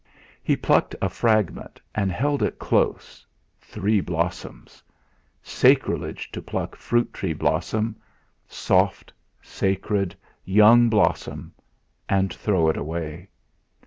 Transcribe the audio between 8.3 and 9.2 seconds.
soft,